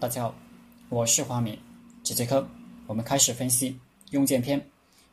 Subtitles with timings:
[0.00, 0.34] 大家好，
[0.88, 1.58] 我是华明。
[2.02, 2.48] 这节课
[2.86, 3.70] 我们开始分析
[4.12, 4.58] 《用剑篇》。《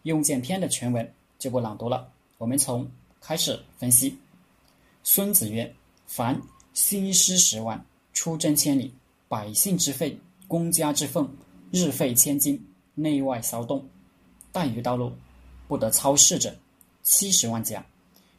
[0.04, 2.90] 用剑篇》的全文就不朗读了，我们从
[3.20, 4.18] 开始分析。
[5.04, 5.76] 孙子曰
[6.08, 6.42] ：“凡
[6.74, 8.94] 兴师十万，出征千里，
[9.28, 10.18] 百姓之费，
[10.48, 11.30] 公家之俸，
[11.70, 12.58] 日费千金，
[12.96, 13.86] 内外骚动，
[14.54, 15.12] 待于道路，
[15.68, 16.56] 不得操事者，
[17.04, 17.86] 七十万家，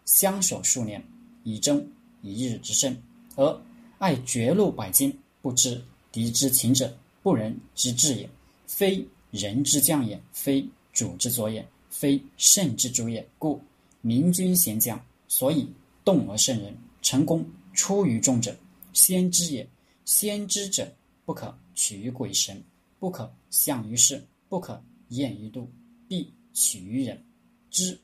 [0.06, 1.04] 相守数年，
[1.44, 1.86] 以争
[2.22, 2.96] 一日之胜，
[3.36, 3.60] 而
[3.98, 5.78] 爱绝路百金，不知。”
[6.10, 8.26] 敌之情者，不仁之至也；
[8.66, 13.26] 非人之将也，非主之佐也，非圣之主也。
[13.38, 13.60] 故
[14.00, 15.68] 明君贤将，所以
[16.04, 18.56] 动而胜人，成功出于众者，
[18.92, 19.68] 先知也。
[20.04, 20.90] 先知者，
[21.26, 22.62] 不可取于鬼神，
[22.98, 25.70] 不可象于事，不可验于度，
[26.08, 27.22] 必取于人。
[27.70, 27.98] 知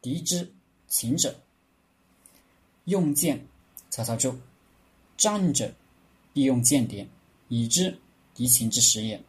[0.00, 0.48] 敌之
[0.86, 1.34] 情者，
[2.84, 3.44] 用剑。
[3.90, 4.32] 曹操就：
[5.16, 5.74] 战者，
[6.32, 7.04] 必用间谍。
[7.50, 7.94] 已知
[8.32, 9.22] 敌情之时也。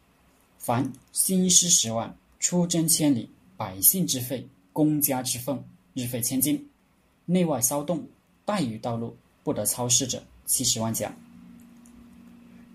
[0.56, 5.60] 凡兴师十万，出征千里，百姓之费，公家之俸，
[5.92, 6.64] 日费千金，
[7.26, 8.06] 内外骚动，
[8.44, 11.12] 待于道路，不得操事者，七十万家。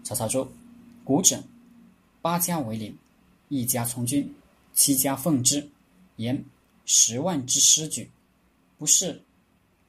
[0.03, 0.45] 曹操说
[1.05, 1.41] ：“古者
[2.21, 2.97] 八家为领，
[3.47, 4.29] 一家从军，
[4.73, 5.65] 七家奉之，
[6.17, 6.43] 言
[6.85, 8.11] 十万之师举，
[8.77, 9.23] 不是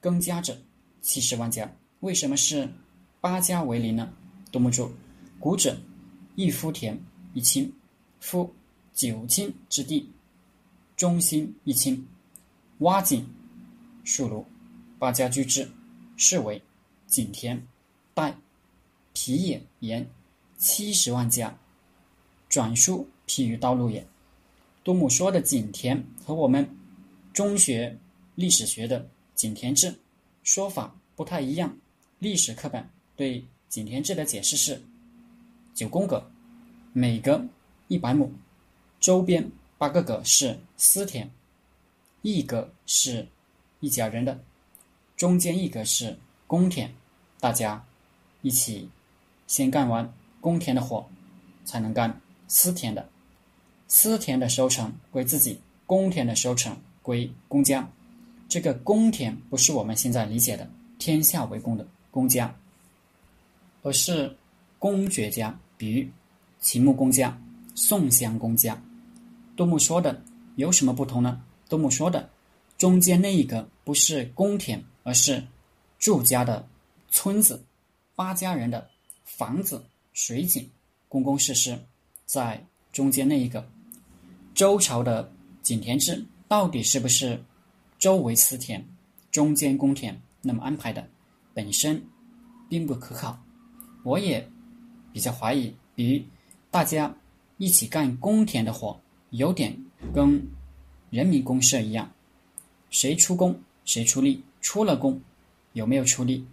[0.00, 0.56] 更加者，
[1.02, 1.68] 七十万家。
[1.98, 2.72] 为什么是
[3.20, 4.08] 八家为邻呢？”
[4.52, 4.88] 杜牧注。
[5.40, 5.76] 古者，
[6.34, 7.00] 一夫田
[7.32, 7.70] 一顷，
[8.18, 8.52] 夫
[8.92, 10.10] 九顷之地，
[10.96, 12.02] 中心一顷，
[12.78, 13.24] 挖井
[14.02, 14.44] 数庐，
[14.98, 15.70] 八家居之，
[16.16, 16.60] 是为
[17.06, 17.64] 井田。
[18.14, 18.36] 代
[19.12, 20.04] 皮也言
[20.56, 21.56] 七十万家，
[22.48, 24.04] 转书譬于道路也。
[24.82, 26.68] 杜牧说的井田和我们
[27.32, 27.96] 中学
[28.34, 29.94] 历史学的井田制
[30.42, 31.78] 说法不太一样。
[32.18, 34.82] 历史课本对井田制的解释是。
[35.78, 36.28] 九宫格，
[36.92, 37.40] 每隔
[37.86, 38.32] 一百亩，
[38.98, 39.48] 周边
[39.78, 41.30] 八个格是私田，
[42.22, 43.24] 一格是
[43.78, 44.40] 一家人的，
[45.16, 46.18] 中间一格是
[46.48, 46.90] 公田，
[47.38, 47.80] 大家
[48.42, 48.88] 一起
[49.46, 51.08] 先干完公田的活，
[51.64, 53.08] 才能干私田的。
[53.86, 57.88] 私田的收成归自己，公田的收成归公家。
[58.48, 60.68] 这个公田不是我们现在理解的
[60.98, 62.52] 天下为公的公家，
[63.84, 64.36] 而是
[64.80, 65.56] 公爵家。
[65.78, 66.12] 比喻
[66.60, 67.40] 秦穆公家、
[67.74, 68.78] 宋襄公家。
[69.56, 70.20] 杜牧说的
[70.56, 71.40] 有什么不同呢？
[71.68, 72.28] 杜牧说的
[72.76, 75.42] 中间那一个不是公田，而是
[75.98, 76.68] 住家的
[77.10, 77.64] 村子，
[78.16, 78.90] 八家人的
[79.24, 80.68] 房子、水井、
[81.08, 81.78] 公共设施，
[82.26, 83.66] 在中间那一个。
[84.54, 87.40] 周朝的井田制到底是不是
[87.98, 88.84] 周围私田、
[89.30, 91.08] 中间公田那么安排的？
[91.54, 92.04] 本身
[92.68, 93.38] 并不可靠。
[94.02, 94.48] 我也。
[95.12, 96.22] 比较怀疑，比如
[96.70, 97.14] 大家
[97.56, 99.76] 一起干公田的活，有点
[100.14, 100.46] 跟
[101.10, 102.10] 人民公社一样，
[102.90, 105.20] 谁出工谁出力，出了工
[105.72, 106.46] 有没有出力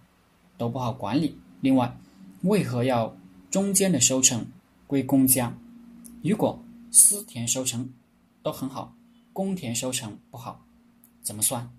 [0.57, 1.37] 都不好管理。
[1.61, 1.95] 另外，
[2.41, 3.15] 为何要
[3.51, 4.45] 中间的收成
[4.87, 5.55] 归公家？
[6.23, 6.59] 如果
[6.91, 7.93] 私田收成
[8.41, 8.95] 都很好，
[9.33, 10.65] 公田收成不好，
[11.21, 11.69] 怎么算？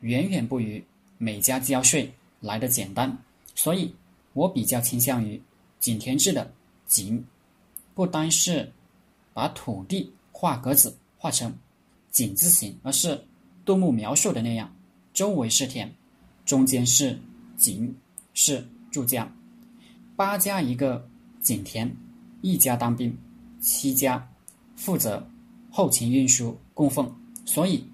[0.00, 0.80] 远远不如
[1.18, 3.16] 每家交税来的简单。
[3.54, 3.94] 所以
[4.34, 5.40] 我比较倾向于。
[5.80, 6.52] 井田制的
[6.86, 7.24] 井，
[7.94, 8.72] 不单是
[9.32, 11.52] 把土地画格子画成
[12.10, 13.22] 井字形，而是
[13.64, 14.74] 杜牧描述的那样，
[15.12, 15.92] 周围是田，
[16.44, 17.18] 中间是
[17.56, 17.94] 井，
[18.34, 19.30] 是住家。
[20.16, 21.06] 八家一个
[21.40, 21.94] 井田，
[22.40, 23.16] 一家当兵，
[23.60, 24.26] 七家
[24.76, 25.26] 负责
[25.70, 27.14] 后勤运输供奉，
[27.44, 27.86] 所以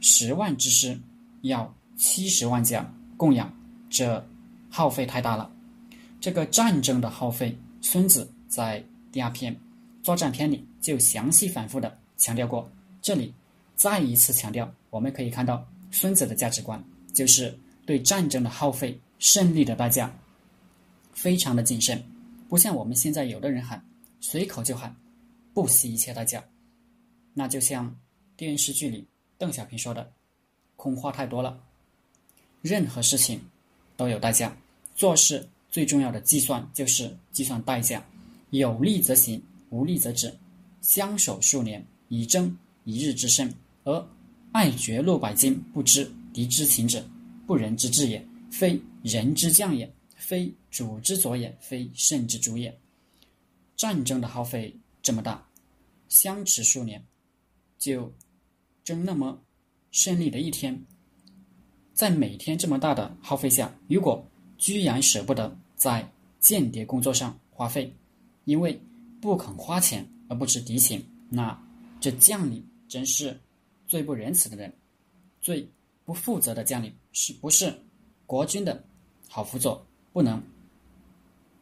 [0.00, 0.98] 十万之师
[1.42, 3.52] 要七十万家供养，
[3.90, 4.26] 这
[4.70, 5.50] 耗费太大了。
[6.26, 9.56] 这个战争的耗费，孙子在第二篇
[10.02, 12.68] 作战篇里就详细反复的强调过。
[13.00, 13.32] 这里
[13.76, 16.82] 再一次强调，我们可以看到孙子的价值观
[17.14, 20.12] 就是对战争的耗费、胜利的代价
[21.12, 22.02] 非常的谨慎，
[22.48, 23.80] 不像我们现在有的人喊
[24.18, 24.92] 随口就喊
[25.54, 26.42] 不惜一切代价。
[27.34, 27.96] 那就像
[28.36, 29.06] 电视剧里
[29.38, 30.12] 邓小平说的
[30.74, 31.56] ：“空话太多了，
[32.62, 33.40] 任何事情
[33.96, 34.52] 都有代价，
[34.96, 38.02] 做事。”最重要的计算就是计算代价，
[38.48, 39.38] 有利则行，
[39.68, 40.34] 无利则止。
[40.80, 43.52] 相守数年，以争一日之胜。
[43.84, 44.08] 而
[44.52, 47.06] 爱绝路百金，不知敌之情者，
[47.46, 48.26] 不仁之至也。
[48.50, 52.74] 非人之将也，非主之佐也，非圣之主也。
[53.76, 55.46] 战争的耗费这么大，
[56.08, 57.04] 相持数年，
[57.76, 58.10] 就
[58.82, 59.38] 争那么
[59.90, 60.82] 胜利的一天，
[61.92, 64.26] 在每天这么大的耗费下，如果
[64.56, 65.54] 居然舍不得。
[65.76, 67.94] 在间谍工作上花费，
[68.44, 68.80] 因为
[69.20, 71.56] 不肯花钱而不知敌情，那
[72.00, 73.38] 这将领真是
[73.86, 74.72] 最不仁慈的人，
[75.40, 75.68] 最
[76.04, 77.72] 不负责的将领，是不是
[78.26, 78.82] 国军的
[79.28, 80.42] 好辅佐，不能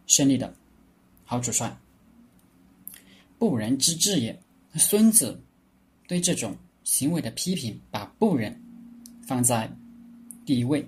[0.06, 0.54] 胜利的
[1.24, 1.76] 好主帅？
[3.38, 4.40] 不仁之治也。
[4.76, 5.40] 孙子
[6.08, 8.60] 对这种行为的批评，把不仁
[9.22, 9.72] 放在
[10.44, 10.84] 第一位，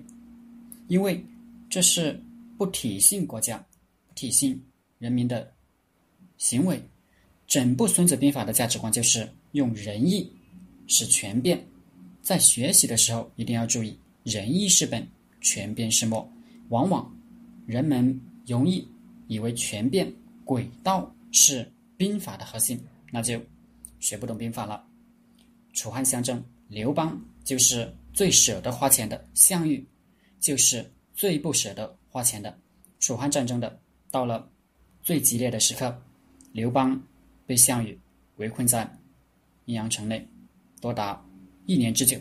[0.89, 1.25] 因为
[1.69, 2.21] 这是
[2.57, 3.63] 不体信国家、
[4.15, 4.61] 体信
[4.97, 5.53] 人民的
[6.37, 6.81] 行为。
[7.45, 10.29] 整部《孙子兵法》的价值观就是用仁义
[10.87, 11.65] 使权变。
[12.21, 15.07] 在学习的时候，一定要注意“仁义是本，
[15.39, 16.29] 权变是末”。
[16.69, 17.09] 往往
[17.65, 18.85] 人们容易
[19.27, 20.11] 以为权变
[20.45, 22.79] 诡道是兵法的核心，
[23.11, 23.41] 那就。
[23.99, 24.85] 学不懂兵法了。
[25.73, 29.83] 楚汉相争，刘邦就是最舍得花钱的，项羽
[30.39, 32.57] 就是最不舍得花钱的。
[32.99, 34.49] 楚汉战争的到了
[35.01, 36.01] 最激烈的时刻，
[36.51, 36.99] 刘邦
[37.45, 37.97] 被项羽
[38.37, 38.91] 围困在
[39.65, 40.27] 阴阳城内，
[40.81, 41.23] 多达
[41.65, 42.19] 一年之久，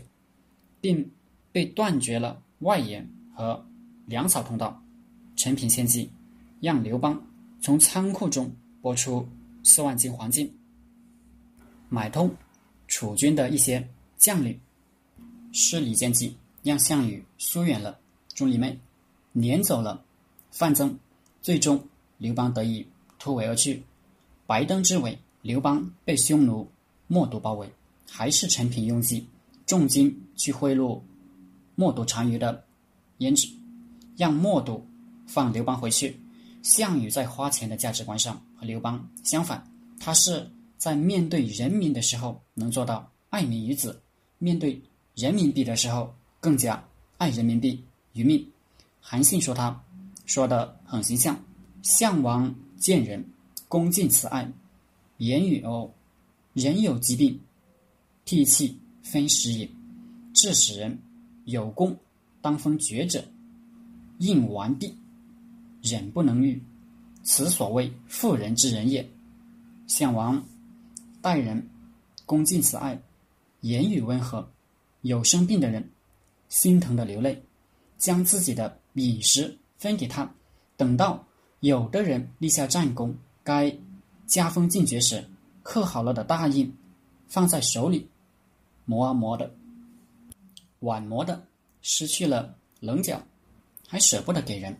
[0.80, 1.10] 并
[1.50, 3.64] 被断绝了外援和
[4.06, 4.82] 粮草通道。
[5.34, 6.10] 陈平献计，
[6.60, 7.22] 让刘邦
[7.60, 8.50] 从仓库中
[8.80, 9.28] 拨出
[9.62, 10.50] 四万斤黄金。
[11.88, 12.34] 买通
[12.88, 13.86] 楚军的一些
[14.16, 14.58] 将领，
[15.52, 17.98] 施礼见计，让项羽疏远了
[18.34, 18.78] 钟离昧，
[19.38, 20.02] 撵走了
[20.50, 20.98] 范增，
[21.42, 21.78] 最终
[22.16, 22.86] 刘邦得以
[23.18, 23.82] 突围而去。
[24.46, 26.66] 白登之围，刘邦被匈奴
[27.06, 27.70] 冒顿包围，
[28.08, 29.26] 还是陈平用计，
[29.66, 31.00] 重金去贿赂
[31.74, 32.64] 冒顿单于的
[33.18, 33.46] 胭脂，
[34.16, 34.80] 让冒顿
[35.26, 36.18] 放刘邦回去。
[36.62, 39.62] 项羽在花钱的价值观上和刘邦相反，
[40.00, 40.50] 他是。
[40.78, 43.90] 在面对人民的时候，能做到爱民于子；
[44.36, 44.78] 面对
[45.14, 46.86] 人民币的时候，更加
[47.16, 48.46] 爱人民币于命。
[49.08, 49.80] 韩信说他
[50.24, 51.40] 说的很形象
[51.80, 53.24] ：“项王见人，
[53.68, 54.50] 恭敬慈爱，
[55.18, 55.88] 言语哦，
[56.54, 57.40] 人有疾病，
[58.24, 59.68] 涕泣分食也；
[60.34, 60.98] 致使人
[61.44, 61.96] 有功，
[62.42, 63.24] 当封爵者，
[64.18, 64.92] 应完毕，
[65.82, 66.60] 忍不能御，
[67.22, 69.08] 此所谓妇人之仁也。”
[69.86, 70.44] 项王。
[71.22, 71.64] 待人
[72.24, 73.00] 恭敬慈爱，
[73.60, 74.50] 言语温和，
[75.02, 75.88] 有生病的人
[76.48, 77.40] 心疼的流泪，
[77.98, 80.30] 将自己的饮食分给他。
[80.76, 81.24] 等到
[81.60, 83.74] 有的人立下战功，该
[84.26, 85.24] 加封进爵时，
[85.62, 86.74] 刻好了的大印
[87.28, 88.08] 放在手里，
[88.84, 89.54] 磨啊磨的，
[90.80, 91.46] 碗磨的
[91.82, 93.22] 失去了棱角，
[93.88, 94.76] 还舍不得给人，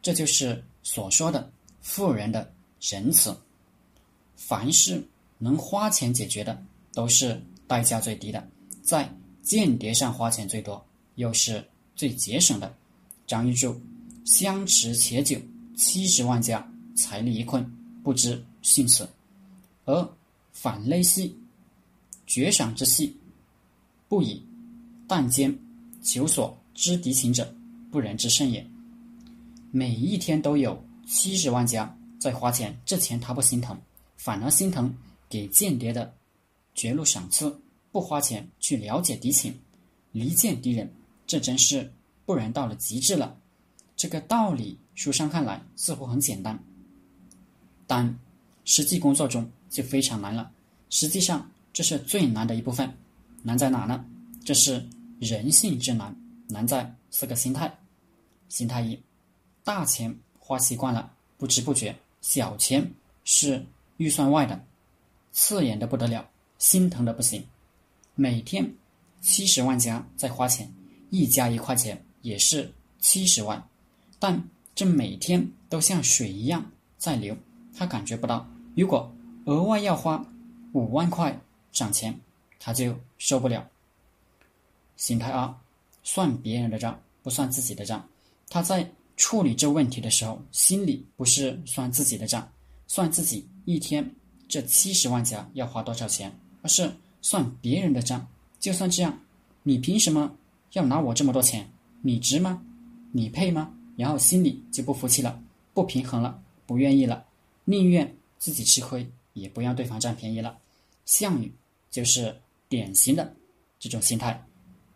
[0.00, 1.50] 这就是所说的
[1.80, 3.36] 富人的仁慈。
[4.36, 5.02] 凡事。
[5.38, 6.56] 能花钱解决的，
[6.94, 8.48] 都是代价最低的，
[8.80, 9.12] 在
[9.42, 10.86] 间谍上花钱最多，
[11.16, 12.72] 又是最节省的。
[13.32, 13.74] 张玉柱
[14.26, 15.40] 相持且久，
[15.74, 17.66] 七十万家，财力一困，
[18.02, 19.08] 不知幸死。
[19.86, 20.06] 而
[20.52, 21.34] 反类系
[22.26, 23.16] 绝赏之戏，
[24.06, 24.44] 不以
[25.08, 25.58] 弹尖
[26.02, 27.50] 求索知敌情者，
[27.90, 28.62] 不仁之甚也。
[29.70, 33.74] 每一天都有七十万家在花钱，这钱他不心疼，
[34.18, 34.94] 反而心疼。
[35.30, 36.14] 给间谍的
[36.74, 37.58] 绝路赏赐，
[37.92, 39.58] 不花钱去了解敌情，
[40.10, 40.92] 离间敌人，
[41.26, 41.90] 这真是
[42.24, 43.36] 不然到了极致了。
[43.96, 46.58] 这个道理书上看来似乎很简单，
[47.86, 48.18] 但
[48.64, 50.50] 实际工作中就非常难了。
[50.90, 52.92] 实际上，这是最难的一部分。
[53.42, 54.04] 难在哪呢？
[54.44, 54.84] 这是
[55.18, 56.14] 人性之难，
[56.48, 57.72] 难在四个心态。
[58.48, 59.00] 心态一：
[59.64, 62.88] 大钱花习惯了，不知不觉；小钱
[63.24, 63.64] 是
[63.96, 64.64] 预算外的。
[65.32, 67.42] 刺眼的不得了，心疼的不行。
[68.14, 68.74] 每天
[69.20, 70.70] 七十万家在花钱，
[71.10, 73.62] 一家一块钱也是七十万，
[74.18, 74.42] 但
[74.74, 76.64] 这每天都像水一样
[76.96, 77.36] 在流，
[77.76, 78.48] 他感觉不到。
[78.74, 79.12] 如果
[79.44, 80.24] 额外要花
[80.72, 81.38] 五万块
[81.72, 82.18] 赏钱，
[82.58, 83.68] 他就受不了。
[84.96, 85.52] 心态二，
[86.02, 88.08] 算别人的账，不算自己的账。
[88.48, 92.50] 他在处理这问题的时候，心里不是算自己的账，
[92.86, 94.08] 算自己一天。
[94.48, 96.30] 这七十万家要花多少钱？
[96.60, 98.26] 而是算别人的账。
[98.60, 99.18] 就算这样，
[99.62, 100.36] 你凭什么
[100.74, 101.71] 要拿我这么多钱？
[102.02, 102.62] 你值吗？
[103.12, 103.74] 你配吗？
[103.96, 105.42] 然后心里就不服气了，
[105.72, 107.24] 不平衡了，不愿意了，
[107.64, 110.58] 宁愿自己吃亏，也不让对方占便宜了。
[111.04, 111.52] 项羽
[111.90, 112.34] 就是
[112.68, 113.34] 典型的
[113.78, 114.44] 这种心态，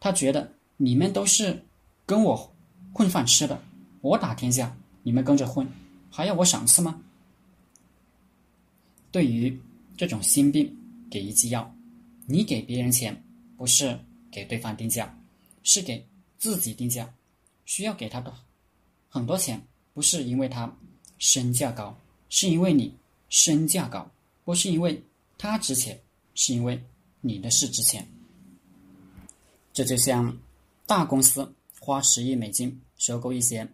[0.01, 1.63] 他觉得你们都是
[2.05, 2.53] 跟我
[2.93, 3.61] 混饭吃的，
[4.01, 5.67] 我打天下，你们跟着混，
[6.11, 7.01] 还要我赏赐吗？
[9.13, 9.59] 对于
[9.97, 10.77] 这种心病，
[11.11, 11.73] 给一剂药。
[12.27, 13.23] 你给别人钱，
[13.57, 13.99] 不是
[14.31, 15.17] 给对方定价，
[15.63, 16.05] 是给
[16.39, 17.13] 自己定价。
[17.65, 18.33] 需要给他的
[19.09, 19.61] 很多钱，
[19.93, 20.73] 不是因为他
[21.19, 22.95] 身价高，是因为你
[23.29, 24.09] 身价高，
[24.45, 25.03] 不是因为
[25.37, 26.01] 他值钱，
[26.35, 26.81] 是因为
[27.21, 28.07] 你的事值钱。
[29.73, 30.39] 这就像
[30.87, 33.69] 大公司花十亿美金收购一些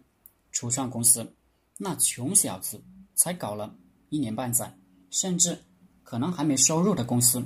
[0.51, 1.31] 初创公司，
[1.77, 2.81] 那穷小子
[3.13, 3.73] 才搞了
[4.09, 4.75] 一年半载，
[5.11, 5.57] 甚至
[6.03, 7.43] 可能还没收入的公司，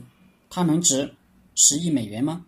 [0.50, 1.14] 他能值
[1.56, 2.46] 十亿美元吗？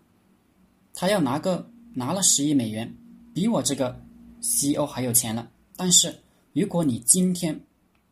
[0.94, 2.92] 他要拿个拿了十亿美元，
[3.34, 4.00] 比我这个
[4.40, 5.50] CEO 还有钱了。
[5.76, 6.14] 但是
[6.52, 7.58] 如果你今天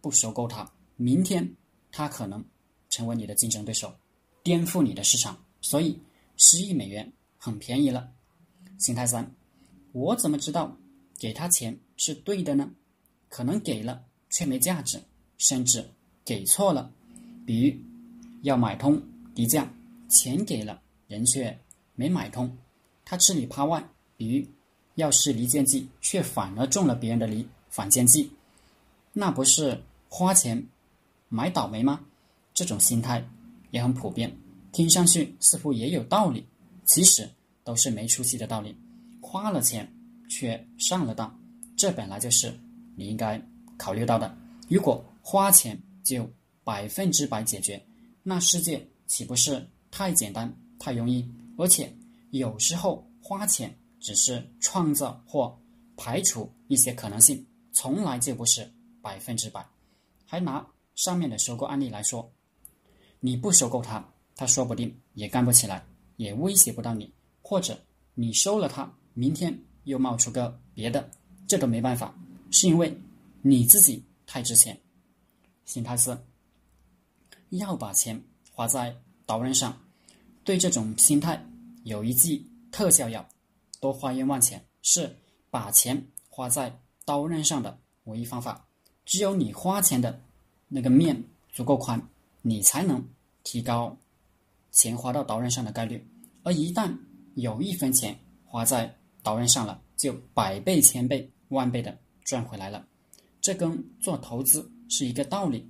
[0.00, 1.48] 不收购它，明天
[1.90, 2.44] 它可能
[2.88, 3.94] 成为你的竞争对手，
[4.42, 5.38] 颠覆你的市场。
[5.60, 5.98] 所以
[6.36, 8.10] 十亿美元很便宜了。
[8.78, 9.28] 心态三，
[9.92, 10.76] 我怎么知道
[11.18, 12.70] 给他钱是对的呢？
[13.28, 15.00] 可能给了却没价值，
[15.36, 15.84] 甚至
[16.24, 16.90] 给错了。
[17.44, 17.76] 比如
[18.42, 19.02] 要买通
[19.34, 19.70] 低价，
[20.08, 21.58] 钱给了人却
[21.94, 22.56] 没买通。
[23.10, 23.82] 他吃里扒外，
[24.18, 24.46] 比喻
[24.96, 28.30] 要施离间计，却反而中了别人的离反间计，
[29.14, 30.62] 那不是花钱
[31.30, 32.04] 买倒霉吗？
[32.52, 33.26] 这种心态
[33.70, 34.30] 也很普遍，
[34.72, 36.44] 听上去似乎也有道理，
[36.84, 37.26] 其实
[37.64, 38.76] 都是没出息的道理。
[39.22, 39.90] 花了钱
[40.28, 41.34] 却上了当，
[41.78, 42.52] 这本来就是
[42.94, 43.42] 你应该
[43.78, 44.36] 考虑到的。
[44.68, 46.30] 如果花钱就
[46.62, 47.82] 百分之百解决，
[48.22, 51.26] 那世界岂不是太简单、太容易？
[51.56, 51.90] 而且。
[52.30, 55.58] 有时候花钱只是创造或
[55.96, 58.70] 排除一些可能性，从来就不是
[59.00, 59.66] 百分之百。
[60.24, 62.30] 还拿上面的收购案例来说，
[63.20, 64.06] 你不收购它，
[64.36, 65.84] 它说不定也干不起来，
[66.16, 67.06] 也威胁不到你；
[67.40, 67.78] 或者
[68.14, 71.10] 你收了它，明天又冒出个别的，
[71.46, 72.14] 这都没办法，
[72.50, 72.94] 是因为
[73.40, 74.78] 你自己太值钱。
[75.64, 76.18] 心态四，
[77.50, 78.94] 要把钱花在
[79.24, 79.80] 刀刃上，
[80.44, 81.42] 对这种心态。
[81.88, 83.26] 有一剂特效药，
[83.80, 85.16] 多花冤枉钱是
[85.48, 88.62] 把钱花在刀刃上的唯一方法。
[89.06, 90.22] 只有你花钱的
[90.68, 91.98] 那个面足够宽，
[92.42, 93.02] 你才能
[93.42, 93.96] 提高
[94.70, 96.06] 钱花到刀刃上的概率。
[96.42, 96.94] 而一旦
[97.36, 98.14] 有一分钱
[98.44, 102.86] 花在刀刃上了，就百倍、千倍、万倍的赚回来了。
[103.40, 105.66] 这跟做投资是一个道理。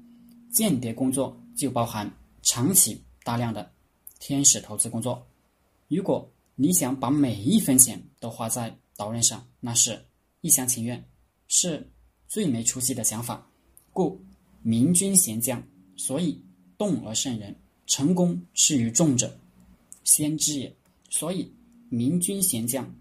[0.51, 2.11] 间谍工作就包含
[2.43, 3.71] 长期大量的
[4.19, 5.25] 天使投资工作。
[5.89, 10.05] 如果你想把每一分钱都花在刀刃上，那是
[10.43, 11.03] 一厢情愿，
[11.47, 11.91] 是
[12.27, 13.51] 最没出息的想法。
[13.93, 14.21] 故
[14.63, 15.63] 明君贤将，
[15.97, 16.41] 所以
[16.77, 17.55] 动而胜人。
[17.87, 19.35] 成功是于众者，
[20.05, 20.77] 先知也。
[21.09, 21.51] 所以
[21.89, 22.95] 明君贤将，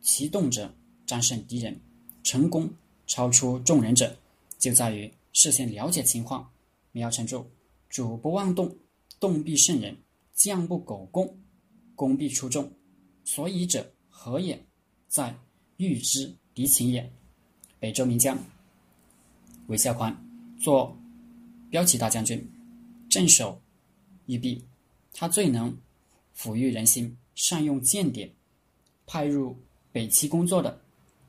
[0.00, 0.74] 其动者
[1.06, 1.80] 战胜敌人，
[2.24, 2.68] 成功
[3.06, 4.16] 超出众人者，
[4.58, 6.50] 就在于事先了解情况，
[6.90, 7.46] 瞄成住，
[7.88, 8.76] 主不妄动，
[9.20, 9.94] 动必胜人；
[10.34, 11.38] 将不苟攻。
[11.96, 12.70] 功必出众，
[13.24, 14.62] 所以者何也？
[15.08, 15.34] 在
[15.78, 17.10] 欲知敌情也。
[17.80, 18.38] 北周名将
[19.66, 20.14] 韦孝宽
[20.60, 20.96] 做
[21.70, 22.46] 骠骑大将军，
[23.08, 23.60] 镇守
[24.26, 24.62] 玉壁，
[25.12, 25.76] 他最能
[26.36, 28.32] 抚育人心，善用间谍，
[29.06, 29.56] 派入
[29.92, 30.80] 北齐工作的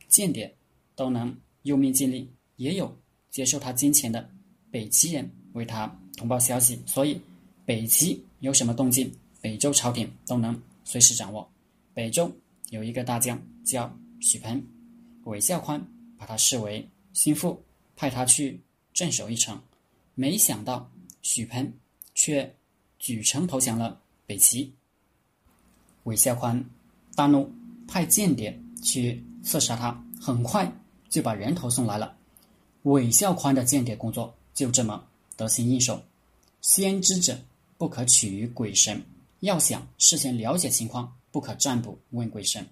[0.08, 0.54] 间谍
[0.96, 2.98] 都能用命尽力，也有
[3.30, 4.30] 接受他金钱的
[4.70, 7.22] 北齐人为他通报消息，所以
[7.66, 9.14] 北齐有什么动静？
[9.48, 11.50] 北周朝廷都能随时掌握。
[11.94, 12.30] 北周
[12.70, 13.90] 有一个大将叫
[14.20, 14.62] 许鹏，
[15.24, 15.82] 韦孝宽
[16.18, 17.64] 把他视为心腹，
[17.96, 18.60] 派他去
[18.94, 19.58] 镇守一城。
[20.16, 21.72] 没想到许鹏
[22.14, 22.54] 却
[23.00, 24.70] 举城投降了北齐。
[26.04, 26.62] 韦孝宽
[27.16, 27.50] 大怒，
[27.88, 30.70] 派间谍去刺杀他，很快
[31.08, 32.18] 就把人头送来了。
[32.84, 35.02] 韦孝宽的间谍工作就这么
[35.38, 36.04] 得心应手。
[36.60, 37.40] 先知者
[37.78, 39.02] 不可取于鬼神。
[39.42, 42.66] 要想事先了解情况，不可占卜问鬼神，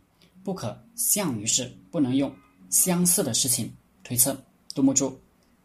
[0.43, 2.34] 不可象于事，不能用
[2.69, 3.72] 相似的事情
[4.03, 4.36] 推测。
[4.74, 5.15] 杜牧注：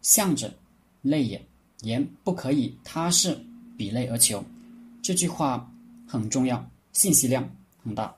[0.02, 0.52] 象者，
[1.00, 1.42] 类也，
[1.80, 3.42] 言不可以他事
[3.78, 4.45] 比类而求。
[5.02, 5.73] 这句话
[6.07, 7.49] 很重要，信息量
[7.83, 8.14] 很大。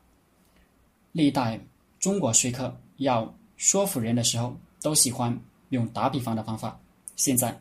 [1.13, 1.61] 历代
[2.01, 6.81] 中国说客要说服人的时候，都喜欢用打比方的方法。
[7.15, 7.57] 现在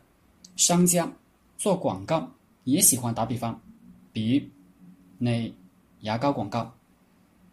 [0.56, 1.10] 商家
[1.56, 2.28] 做广告
[2.64, 3.60] 也喜欢打比方，
[4.12, 4.44] 比如。
[5.24, 5.54] 那
[6.00, 6.74] 牙膏广告，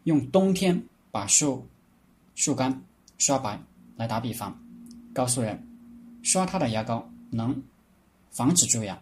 [0.05, 1.67] 用冬天把树
[2.33, 2.81] 树干
[3.19, 3.61] 刷白
[3.95, 4.59] 来打比方，
[5.13, 5.67] 告诉人
[6.23, 7.61] 刷它的牙膏能
[8.31, 8.99] 防止蛀牙。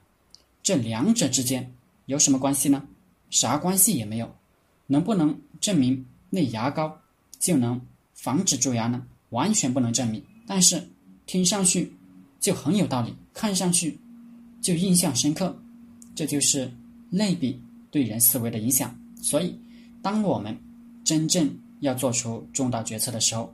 [0.61, 1.73] 这两者之间
[2.07, 2.85] 有什么关系呢？
[3.29, 4.35] 啥关系也没有。
[4.87, 6.99] 能不能证明那牙膏
[7.39, 7.79] 就能
[8.15, 9.07] 防止蛀牙呢？
[9.29, 10.21] 完全不能证明。
[10.45, 10.89] 但是
[11.25, 11.93] 听上去
[12.41, 13.97] 就很有道理，看上去
[14.61, 15.57] 就印象深刻。
[16.13, 16.69] 这就是
[17.09, 17.61] 类比。
[17.91, 19.57] 对人思维的影响，所以，
[20.01, 20.57] 当我们
[21.03, 23.53] 真正要做出重大决策的时候，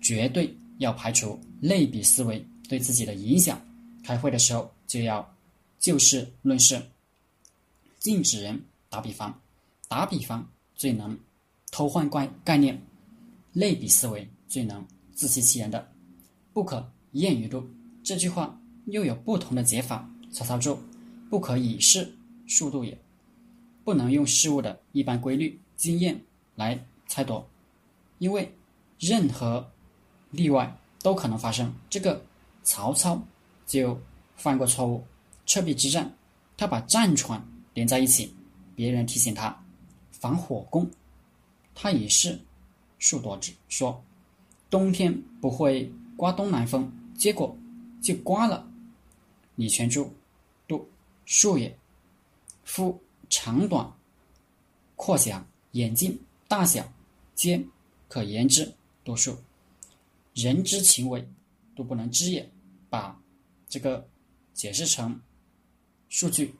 [0.00, 3.60] 绝对要排除类比思维对自己的影响。
[4.02, 5.26] 开会的时候就要
[5.78, 6.80] 就事论事，
[7.98, 8.60] 禁止人
[8.90, 9.40] 打比方，
[9.88, 11.18] 打比方最能
[11.70, 12.78] 偷换概概念，
[13.52, 15.90] 类比思维最能自欺欺人的。
[16.52, 17.66] 不可验于度
[18.02, 20.08] 这句话又有不同的解法。
[20.30, 20.78] 曹操注：
[21.30, 22.12] 不可以事
[22.48, 22.98] 速度也，
[23.84, 26.18] 不能用事物的一般规律经验
[26.56, 27.44] 来猜度，
[28.18, 28.50] 因为
[28.98, 29.70] 任何
[30.30, 31.72] 例外都可能发生。
[31.90, 32.24] 这个
[32.62, 33.22] 曹操
[33.66, 34.00] 就
[34.36, 35.04] 犯过错误。
[35.46, 36.10] 赤壁之战，
[36.56, 38.34] 他把战船连在一起，
[38.74, 39.54] 别人提醒他
[40.10, 40.90] 防火攻，
[41.74, 42.40] 他也是
[42.98, 44.02] 数多之说
[44.70, 47.54] 冬天不会刮东南风，结果
[48.00, 48.66] 就刮了。
[49.56, 50.10] 李全柱，
[50.66, 50.88] 杜
[51.26, 51.76] 树也，
[52.64, 52.98] 夫
[53.36, 53.92] 长短、
[54.94, 56.86] 阔狭、眼睛大小，
[57.34, 57.60] 皆
[58.08, 58.72] 可言之
[59.02, 59.36] 度数。
[60.34, 61.28] 人之情为，
[61.74, 62.48] 都不能知也。
[62.88, 63.20] 把
[63.68, 64.06] 这个
[64.52, 65.20] 解释成。
[66.08, 66.54] 数据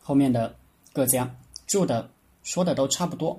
[0.00, 0.56] 后面的
[0.94, 2.10] 各家注的
[2.42, 3.38] 说的都差不多，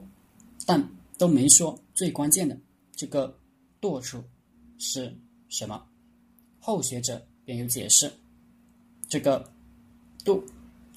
[0.67, 0.87] 但
[1.17, 2.55] 都没说最关键的
[2.95, 3.35] 这个
[3.81, 4.23] 度数
[4.77, 5.11] 是
[5.49, 5.83] 什么。
[6.59, 8.13] 后学者便有解释：
[9.07, 9.51] 这个
[10.23, 10.45] 度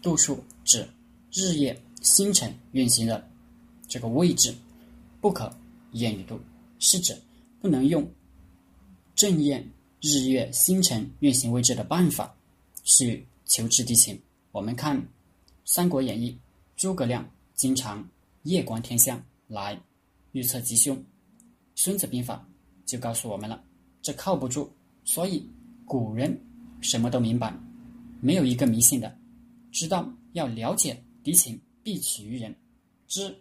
[0.02, 0.88] 度数指
[1.32, 3.28] 日夜星辰运行的
[3.88, 4.54] 这个位置，
[5.20, 5.54] 不可
[5.92, 6.40] 验于度，
[6.78, 7.16] 是指
[7.60, 8.08] 不能用
[9.14, 9.66] 正验
[10.00, 12.34] 日月星辰运行位置的办法
[12.84, 13.26] 去。
[13.48, 14.20] 求知地形。
[14.50, 15.00] 我们看
[15.64, 16.32] 《三国演义》，
[16.76, 17.24] 诸葛亮
[17.54, 18.04] 经常
[18.42, 19.80] 夜观天象来
[20.32, 20.96] 预测吉凶，
[21.76, 22.44] 《孙子兵法》
[22.90, 23.62] 就告诉我们了，
[24.02, 24.68] 这靠不住。
[25.04, 25.48] 所以
[25.84, 26.36] 古人
[26.80, 27.56] 什么都明白，
[28.20, 29.16] 没有一个迷信的，
[29.76, 32.56] 知道要了解敌情，必取于人。
[33.06, 33.36] 知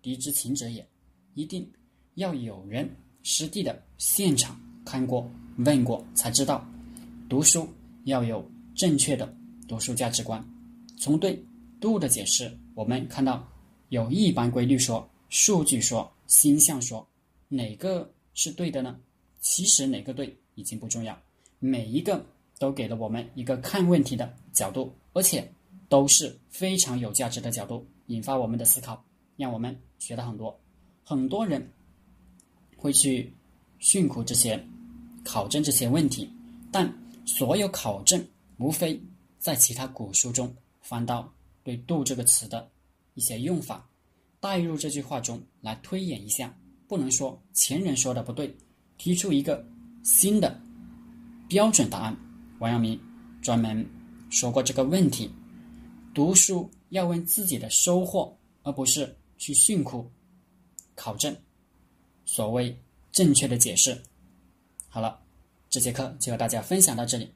[0.00, 0.88] 敌之情者也，
[1.34, 1.68] 一定
[2.14, 2.88] 要有人
[3.24, 6.64] 实地的现场看过、问过才知道。
[7.28, 7.68] 读书
[8.04, 8.48] 要有。
[8.76, 9.34] 正确的
[9.66, 10.46] 读书价值观，
[10.98, 11.42] 从对
[11.80, 13.42] 度的解释，我们看到
[13.88, 17.08] 有一般规律说、数据说、星象说，
[17.48, 19.00] 哪个是对的呢？
[19.40, 21.18] 其实哪个对已经不重要，
[21.58, 22.22] 每一个
[22.58, 25.50] 都给了我们一个看问题的角度，而且
[25.88, 29.04] 都是非常有价值的角度，引发我们的思考，
[29.36, 30.58] 让我们学到很多。
[31.04, 31.72] 很多人
[32.76, 33.32] 会去
[33.78, 34.62] 训苦这些
[35.24, 36.30] 考证这些问题，
[36.70, 36.92] 但
[37.24, 38.24] 所有考证。
[38.58, 38.98] 无非
[39.38, 41.30] 在其他古书中翻到
[41.62, 42.66] 对“度”这个词的
[43.12, 43.86] 一些用法，
[44.40, 46.56] 带入这句话中来推演一下，
[46.88, 48.56] 不能说前人说的不对，
[48.96, 49.62] 提出一个
[50.02, 50.58] 新的
[51.48, 52.16] 标准答案。
[52.60, 52.98] 王阳明
[53.42, 53.86] 专门
[54.30, 55.30] 说过这个问题：
[56.16, 60.10] 读书要问自己的收获，而不是去训苦
[60.94, 61.36] 考证
[62.24, 62.74] 所谓
[63.12, 64.02] 正确的解释。
[64.88, 65.22] 好了，
[65.68, 67.30] 这节课就和大家分享到这里。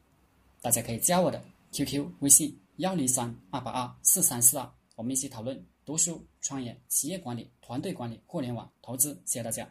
[0.63, 4.67] 大家可以加我的 QQ 微信幺零三二八二四三四二，
[4.97, 9.13] 我们一起讨论读书、创业、企业管理、团队管理、互联网投资。
[9.27, 9.71] 谢谢大家。